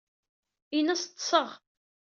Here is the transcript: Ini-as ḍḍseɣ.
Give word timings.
Ini-as 0.77 1.03
ḍḍseɣ. 1.09 1.49